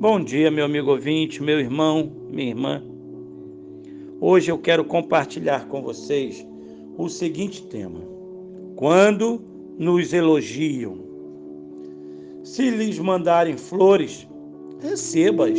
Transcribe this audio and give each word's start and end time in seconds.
Bom 0.00 0.22
dia, 0.22 0.48
meu 0.48 0.64
amigo 0.64 0.92
ouvinte, 0.92 1.42
meu 1.42 1.58
irmão, 1.58 2.12
minha 2.30 2.50
irmã. 2.50 2.80
Hoje 4.20 4.48
eu 4.48 4.56
quero 4.56 4.84
compartilhar 4.84 5.66
com 5.66 5.82
vocês 5.82 6.46
o 6.96 7.08
seguinte 7.08 7.66
tema: 7.66 7.98
Quando 8.76 9.42
nos 9.76 10.12
elogiam. 10.12 11.00
Se 12.44 12.70
lhes 12.70 12.96
mandarem 13.00 13.56
flores, 13.56 14.28
receba-as. 14.78 15.58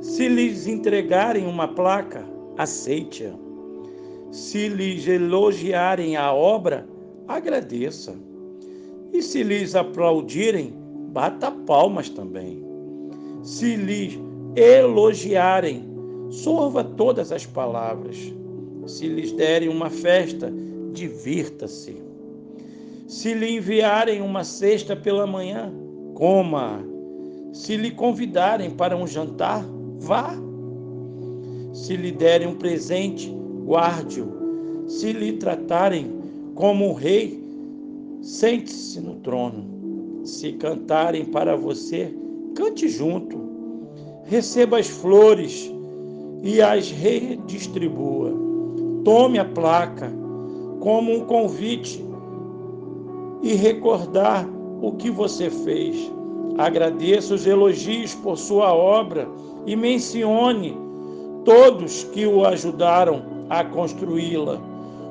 Se 0.00 0.26
lhes 0.26 0.66
entregarem 0.66 1.46
uma 1.46 1.68
placa, 1.68 2.24
aceite-a. 2.56 3.34
Se 4.32 4.68
lhes 4.70 5.06
elogiarem 5.06 6.16
a 6.16 6.32
obra, 6.32 6.88
agradeça. 7.28 8.16
E 9.12 9.20
se 9.20 9.42
lhes 9.42 9.74
aplaudirem, 9.74 10.72
bata 11.12 11.50
palmas 11.50 12.08
também 12.08 12.67
se 13.42 13.76
lhes 13.76 14.18
elogiarem, 14.56 15.82
sorva 16.30 16.82
todas 16.82 17.32
as 17.32 17.46
palavras. 17.46 18.16
Se 18.86 19.06
lhes 19.06 19.32
derem 19.32 19.68
uma 19.68 19.90
festa, 19.90 20.52
divirta-se. 20.92 22.02
Se 23.06 23.34
lhe 23.34 23.56
enviarem 23.56 24.20
uma 24.20 24.44
cesta 24.44 24.96
pela 24.96 25.26
manhã, 25.26 25.72
coma. 26.14 26.82
Se 27.52 27.76
lhe 27.76 27.90
convidarem 27.90 28.70
para 28.70 28.96
um 28.96 29.06
jantar, 29.06 29.64
vá. 29.98 30.34
Se 31.72 31.96
lhe 31.96 32.12
derem 32.12 32.48
um 32.48 32.54
presente, 32.54 33.30
guarde-o. 33.64 34.88
Se 34.88 35.12
lhe 35.12 35.34
tratarem 35.34 36.10
como 36.54 36.90
um 36.90 36.94
rei, 36.94 37.42
sente-se 38.22 39.00
no 39.00 39.16
trono. 39.16 40.22
Se 40.24 40.52
cantarem 40.52 41.24
para 41.26 41.56
você, 41.56 42.12
cante 42.58 42.88
junto, 42.88 43.38
receba 44.24 44.80
as 44.80 44.88
flores 44.88 45.72
e 46.42 46.60
as 46.60 46.90
redistribua. 46.90 48.32
Tome 49.04 49.38
a 49.38 49.44
placa 49.44 50.12
como 50.80 51.14
um 51.14 51.20
convite 51.20 52.04
e 53.44 53.54
recordar 53.54 54.44
o 54.82 54.90
que 54.90 55.08
você 55.08 55.48
fez. 55.48 56.10
Agradeça 56.58 57.32
os 57.34 57.46
elogios 57.46 58.16
por 58.16 58.36
sua 58.36 58.74
obra 58.74 59.28
e 59.64 59.76
mencione 59.76 60.76
todos 61.44 62.02
que 62.12 62.26
o 62.26 62.44
ajudaram 62.44 63.22
a 63.48 63.62
construí-la, 63.62 64.60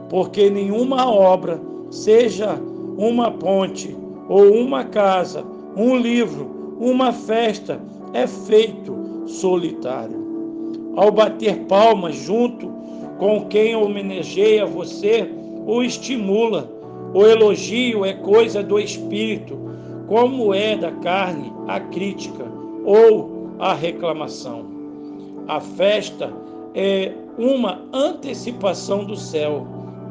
porque 0.09 0.50
nenhuma 0.50 1.09
obra, 1.09 1.61
seja 1.89 2.59
uma 2.97 3.31
ponte 3.31 3.95
ou 4.27 4.52
uma 4.52 4.83
casa, 4.83 5.45
um 5.77 5.95
livro 5.95 6.56
uma 6.80 7.11
festa 7.11 7.80
é 8.14 8.28
feito 8.28 8.95
solitário. 9.28 10.28
Ao 10.95 11.11
bater 11.11 11.66
palmas 11.66 12.16
junto 12.16 12.72
com 13.17 13.45
quem 13.45 13.75
homenageia 13.75 14.66
você, 14.66 15.30
o 15.66 15.84
estimula. 15.84 16.72
O 17.14 17.25
elogio 17.25 18.06
é 18.06 18.14
coisa 18.14 18.61
do 18.61 18.80
espírito, 18.80 19.58
como 20.08 20.53
é 20.53 20.75
da 20.75 20.92
carne 20.92 21.52
a 21.67 21.80
crítica 21.80 22.45
ou 22.86 23.50
a 23.59 23.73
reclamação. 23.73 24.66
A 25.47 25.59
festa 25.59 26.31
é 26.75 27.12
uma 27.38 27.81
antecipação 27.94 29.06
do 29.06 29.16
céu, 29.16 29.66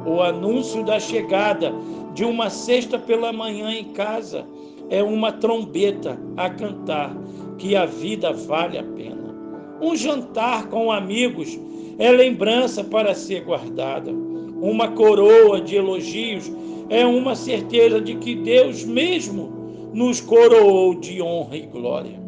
o 0.06 0.20
anúncio 0.20 0.84
da 0.84 0.98
chegada 0.98 1.72
de 2.14 2.24
uma 2.24 2.48
sexta 2.48 2.98
pela 2.98 3.32
manhã 3.32 3.70
em 3.70 3.84
casa 3.84 4.46
é 4.90 5.02
uma 5.02 5.32
trombeta 5.32 6.18
a 6.36 6.50
cantar 6.50 7.16
que 7.58 7.74
a 7.74 7.86
vida 7.86 8.32
vale 8.32 8.78
a 8.78 8.82
pena. 8.82 9.34
Um 9.80 9.96
jantar 9.96 10.68
com 10.68 10.90
amigos 10.90 11.58
é 11.98 12.10
lembrança 12.10 12.84
para 12.84 13.14
ser 13.14 13.42
guardada. 13.42 14.10
Uma 14.10 14.88
coroa 14.88 15.60
de 15.60 15.76
elogios 15.76 16.50
é 16.88 17.04
uma 17.04 17.34
certeza 17.34 18.00
de 18.00 18.14
que 18.16 18.34
Deus 18.34 18.84
mesmo 18.84 19.90
nos 19.92 20.20
coroou 20.20 20.94
de 20.94 21.20
honra 21.20 21.56
e 21.56 21.66
glória. 21.66 22.20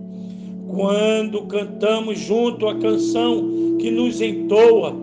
Quando 0.69 1.47
cantamos 1.47 2.19
junto 2.19 2.69
a 2.69 2.79
canção 2.79 3.77
que 3.79 3.91
nos 3.91 4.21
entoa, 4.21 4.95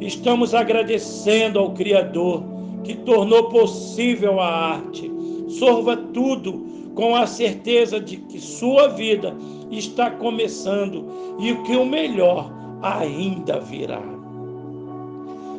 estamos 0.00 0.54
agradecendo 0.54 1.58
ao 1.58 1.72
Criador 1.72 2.42
que 2.84 2.94
tornou 2.96 3.50
possível 3.50 4.40
a 4.40 4.46
arte. 4.74 5.10
Sorva 5.48 5.96
tudo 5.96 6.79
com 6.94 7.14
a 7.14 7.26
certeza 7.26 8.00
de 8.00 8.16
que 8.16 8.40
sua 8.40 8.88
vida 8.88 9.34
está 9.70 10.10
começando 10.10 11.36
e 11.38 11.54
que 11.62 11.76
o 11.76 11.84
melhor 11.84 12.50
ainda 12.82 13.60
virá. 13.60 14.02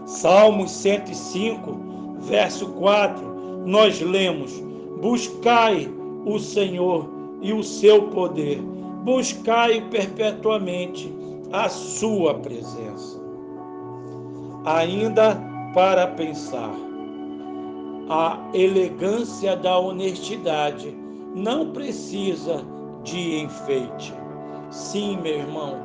Salmos 0.06 0.72
105, 0.72 2.18
verso 2.20 2.68
4, 2.74 3.66
nós 3.66 4.02
lemos: 4.02 4.52
Buscai 5.02 5.90
o 6.26 6.38
Senhor 6.38 7.10
e 7.42 7.54
o 7.54 7.64
seu 7.64 8.04
poder, 8.10 8.62
buscai 9.04 9.82
perpetuamente 9.90 11.12
a 11.52 11.70
sua 11.70 12.36
presença. 12.36 13.20
Ainda 14.66 15.36
para 15.74 16.08
pensar, 16.08 16.76
a 18.10 18.38
elegância 18.54 19.56
da 19.56 19.80
honestidade 19.80 21.01
não 21.36 21.72
precisa 21.72 22.64
de 23.04 23.40
enfeite. 23.40 24.14
Sim, 24.70 25.18
meu 25.22 25.40
irmão. 25.40 25.76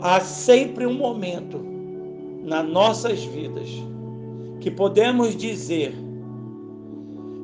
Há 0.00 0.20
sempre 0.20 0.86
um 0.86 0.94
momento 0.94 1.60
nas 2.42 2.66
nossas 2.66 3.22
vidas 3.24 3.68
que 4.60 4.70
podemos 4.70 5.36
dizer 5.36 5.94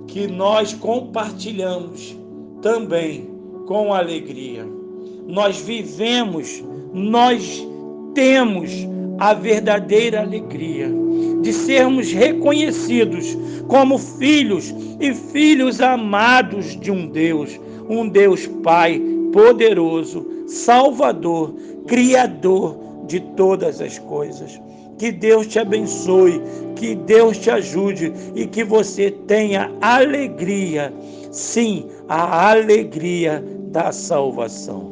que 0.06 0.26
nós 0.26 0.72
compartilhamos 0.72 2.16
também 2.62 3.28
com 3.66 3.92
alegria. 3.92 4.66
Nós 5.26 5.58
vivemos, 5.58 6.64
nós 6.92 7.66
temos 8.14 8.70
a 9.19 9.34
verdadeira 9.34 10.21
alegria 10.21 10.91
de 11.43 11.53
sermos 11.53 12.12
reconhecidos 12.12 13.37
como 13.69 13.99
filhos 13.99 14.75
e 15.00 15.15
filhos 15.15 15.81
amados 15.81 16.78
de 16.78 16.91
um 16.91 17.09
Deus, 17.09 17.59
um 17.88 18.09
Deus 18.09 18.47
Pai 18.62 19.00
poderoso, 19.32 20.27
Salvador, 20.47 21.54
Criador 21.87 22.78
de 23.06 23.21
todas 23.21 23.81
as 23.81 23.99
coisas. 23.99 24.60
Que 24.99 25.12
Deus 25.12 25.47
te 25.47 25.59
abençoe, 25.59 26.41
que 26.75 26.94
Deus 26.94 27.38
te 27.38 27.50
ajude 27.50 28.12
e 28.34 28.47
que 28.47 28.65
você 28.65 29.10
tenha 29.10 29.71
alegria, 29.81 30.93
sim, 31.31 31.87
a 32.09 32.50
alegria 32.50 33.44
da 33.69 33.93
salvação. 33.93 34.85